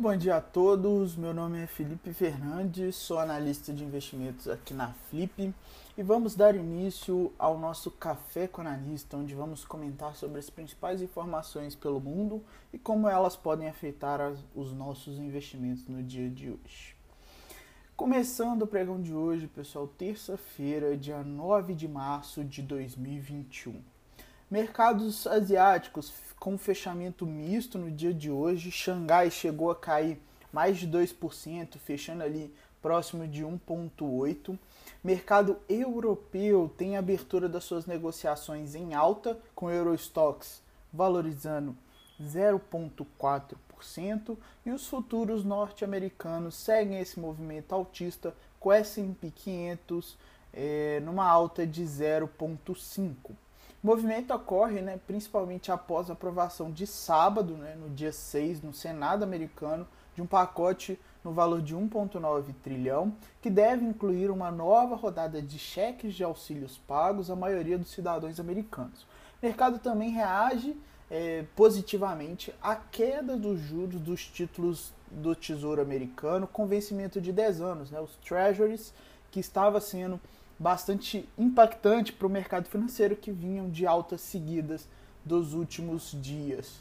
[0.00, 1.14] Muito bom dia a todos.
[1.14, 5.54] Meu nome é Felipe Fernandes, sou analista de investimentos aqui na Flip
[5.94, 11.02] e vamos dar início ao nosso Café com Analista, onde vamos comentar sobre as principais
[11.02, 12.42] informações pelo mundo
[12.72, 16.96] e como elas podem afetar as, os nossos investimentos no dia de hoje.
[17.94, 23.82] Começando o pregão de hoje, pessoal, terça-feira, dia 9 de março de 2021.
[24.50, 26.10] Mercados asiáticos
[26.40, 28.72] com fechamento misto no dia de hoje.
[28.72, 30.18] Xangai chegou a cair
[30.50, 34.58] mais de 2%, fechando ali próximo de 1,8%.
[35.04, 41.76] Mercado europeu tem abertura das suas negociações em alta, com Eurostox valorizando
[42.20, 50.18] 0,4%, e os futuros norte-americanos seguem esse movimento altista, com S&P 500
[50.52, 53.30] é, numa alta de 0,5%.
[53.82, 58.74] O movimento ocorre né, principalmente após a aprovação de sábado, né, no dia 6, no
[58.74, 64.96] Senado americano, de um pacote no valor de 1,9 trilhão, que deve incluir uma nova
[64.96, 69.02] rodada de cheques de auxílios pagos à maioria dos cidadãos americanos.
[69.42, 70.76] O mercado também reage
[71.10, 77.62] é, positivamente à queda dos juros dos títulos do Tesouro Americano com vencimento de 10
[77.62, 78.92] anos, né, os Treasuries,
[79.30, 80.20] que estava sendo
[80.60, 84.86] bastante impactante para o mercado financeiro que vinham de altas seguidas
[85.24, 86.78] dos últimos dias.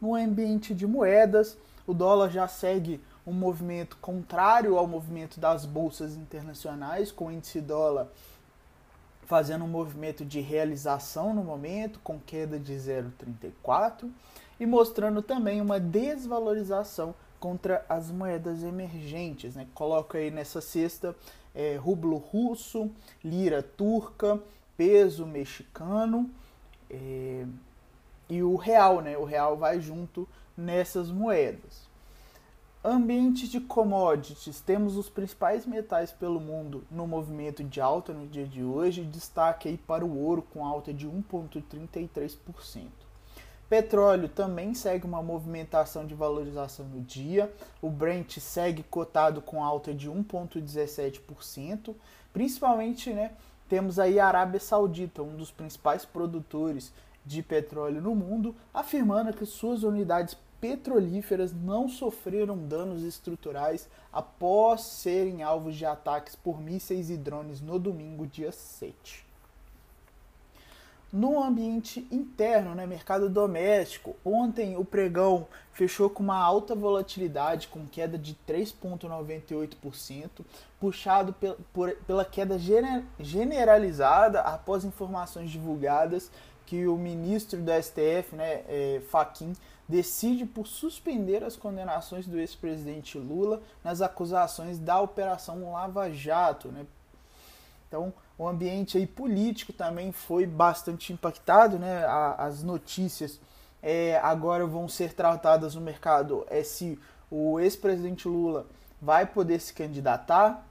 [0.00, 6.16] No ambiente de moedas, o dólar já segue um movimento contrário ao movimento das bolsas
[6.16, 8.08] internacionais, com o índice dólar
[9.26, 14.08] fazendo um movimento de realização no momento, com queda de 0,34,
[14.58, 19.54] e mostrando também uma desvalorização contra as moedas emergentes.
[19.54, 19.66] Né?
[19.74, 21.14] Coloco aí nessa cesta
[21.54, 22.90] é, rublo russo,
[23.24, 24.40] lira turca,
[24.76, 26.30] peso mexicano
[26.90, 27.46] é,
[28.28, 29.00] e o real.
[29.00, 29.16] Né?
[29.16, 31.86] O real vai junto nessas moedas.
[32.84, 38.46] Ambiente de commodities, temos os principais metais pelo mundo no movimento de alta no dia
[38.46, 43.05] de hoje, destaque aí para o ouro com alta de 1,33%.
[43.68, 47.52] Petróleo também segue uma movimentação de valorização no dia.
[47.82, 51.94] O Brent segue cotado com alta de 1,17%.
[52.32, 53.32] Principalmente, né,
[53.68, 56.92] temos aí a Arábia Saudita, um dos principais produtores
[57.24, 65.42] de petróleo no mundo, afirmando que suas unidades petrolíferas não sofreram danos estruturais após serem
[65.42, 69.25] alvos de ataques por mísseis e drones no domingo, dia 7.
[71.16, 77.86] No ambiente interno, né, mercado doméstico, ontem o pregão fechou com uma alta volatilidade, com
[77.86, 80.44] queda de 3,98%,
[80.78, 81.34] puxado
[81.72, 86.30] por, pela queda gener generalizada após informações divulgadas
[86.66, 89.54] que o ministro do STF, né, é, Faquim,
[89.88, 96.84] decide por suspender as condenações do ex-presidente Lula nas acusações da Operação Lava Jato, né,
[97.88, 102.04] então, o ambiente aí político também foi bastante impactado, né?
[102.36, 103.40] as notícias
[103.82, 106.98] é, agora vão ser tratadas no mercado é se
[107.30, 108.66] o ex-presidente Lula
[109.00, 110.66] vai poder se candidatar,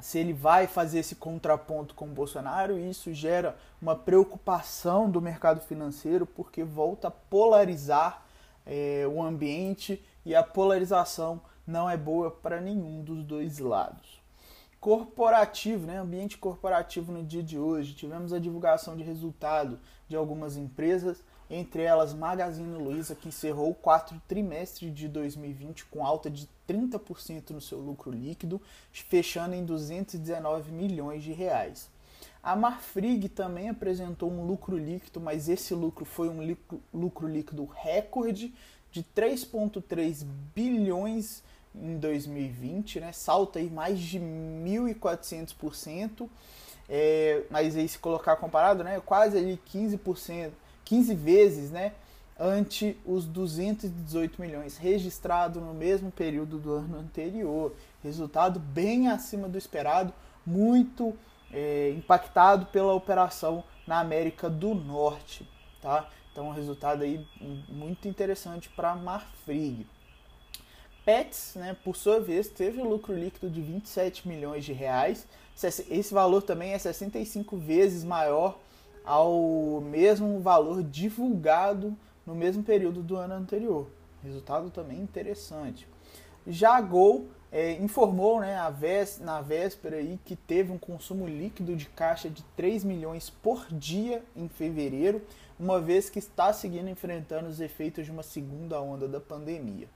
[0.00, 5.20] se ele vai fazer esse contraponto com o Bolsonaro, e isso gera uma preocupação do
[5.20, 8.22] mercado financeiro, porque volta a polarizar
[8.64, 14.25] é, o ambiente e a polarização não é boa para nenhum dos dois lados
[14.86, 17.92] corporativo, né, ambiente corporativo no dia de hoje.
[17.92, 23.74] Tivemos a divulgação de resultado de algumas empresas, entre elas Magazine Luiza, que encerrou o
[23.74, 30.70] quarto trimestre de 2020 com alta de 30% no seu lucro líquido, fechando em 219
[30.70, 31.90] milhões de reais.
[32.40, 36.56] A Marfrig também apresentou um lucro líquido, mas esse lucro foi um
[36.94, 38.54] lucro líquido recorde
[38.92, 41.46] de 3,3 bilhões de
[41.82, 43.12] em 2020, né?
[43.12, 46.28] Salta aí mais de 1.400%.
[46.88, 49.00] É, mas aí se colocar comparado, né?
[49.04, 50.50] Quase ali 15%,
[50.84, 51.92] 15 vezes, né?
[52.38, 57.74] Ante os 218 milhões registrado no mesmo período do ano anterior.
[58.02, 60.12] Resultado bem acima do esperado,
[60.44, 61.14] muito
[61.52, 65.48] é, impactado pela operação na América do Norte,
[65.80, 66.08] tá?
[66.30, 67.26] Então, um resultado aí
[67.68, 69.86] muito interessante para a Marfrig.
[71.06, 75.24] Pets, né, por sua vez, teve um lucro líquido de 27 milhões de reais.
[75.88, 78.58] Esse valor também é 65 vezes maior
[79.04, 83.86] ao mesmo valor divulgado no mesmo período do ano anterior.
[84.20, 85.86] Resultado também interessante.
[86.44, 91.76] Já a Gol é, informou né, vés, na véspera aí, que teve um consumo líquido
[91.76, 95.22] de caixa de 3 milhões por dia em fevereiro,
[95.56, 99.86] uma vez que está seguindo enfrentando os efeitos de uma segunda onda da pandemia.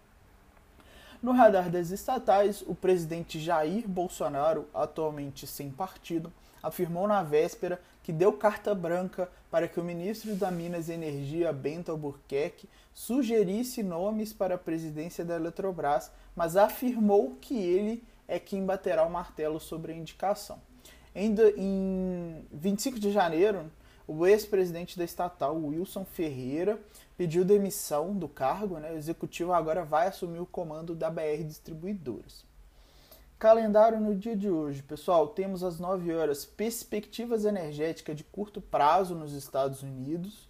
[1.22, 6.32] No radar das estatais, o presidente Jair Bolsonaro, atualmente sem partido,
[6.62, 11.52] afirmou na véspera que deu carta branca para que o ministro da Minas e Energia,
[11.52, 18.64] Bento Albuquerque, sugerisse nomes para a presidência da Eletrobras, mas afirmou que ele é quem
[18.64, 20.58] baterá o martelo sobre a indicação.
[21.14, 21.34] Em
[22.50, 23.70] 25 de janeiro,
[24.12, 26.80] o ex-presidente da estatal, Wilson Ferreira,
[27.16, 28.76] pediu demissão do cargo.
[28.80, 28.90] Né?
[28.90, 32.44] O executivo agora vai assumir o comando da BR Distribuidoras.
[33.38, 39.14] Calendário no dia de hoje, pessoal, temos às 9 horas perspectivas energéticas de curto prazo
[39.14, 40.48] nos Estados Unidos.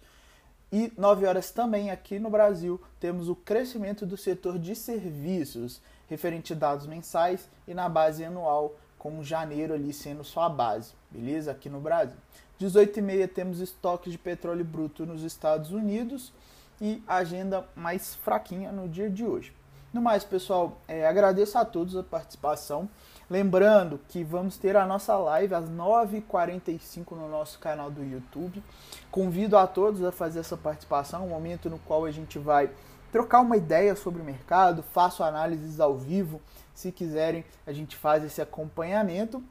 [0.71, 5.79] E 9 horas também aqui no Brasil temos o crescimento do setor de serviços,
[6.09, 11.51] referente a dados mensais e na base anual, com janeiro ali sendo sua base, beleza?
[11.51, 12.17] Aqui no Brasil.
[12.61, 16.31] 18h30 temos estoque de petróleo bruto nos Estados Unidos
[16.79, 19.51] e agenda mais fraquinha no dia de hoje.
[19.91, 22.87] No mais, pessoal, é, agradeço a todos a participação.
[23.29, 28.63] Lembrando que vamos ter a nossa live às 9h45 no nosso canal do YouTube.
[29.09, 32.69] Convido a todos a fazer essa participação, um momento no qual a gente vai
[33.11, 36.39] trocar uma ideia sobre o mercado, faço análises ao vivo.
[36.73, 39.43] Se quiserem, a gente faz esse acompanhamento.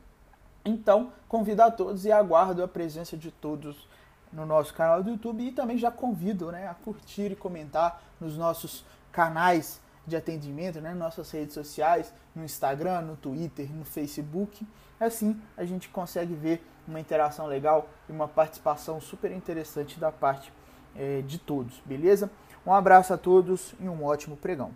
[0.64, 3.88] Então, convido a todos e aguardo a presença de todos
[4.32, 8.36] no nosso canal do YouTube e também já convido né, a curtir e comentar nos
[8.36, 14.66] nossos canais de atendimento, né, nossas redes sociais, no Instagram, no Twitter, no Facebook.
[14.98, 20.52] Assim a gente consegue ver uma interação legal e uma participação super interessante da parte
[20.94, 22.30] é, de todos, beleza?
[22.66, 24.72] Um abraço a todos e um ótimo pregão.